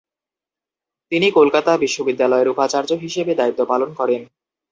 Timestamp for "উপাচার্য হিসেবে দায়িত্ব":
2.53-3.61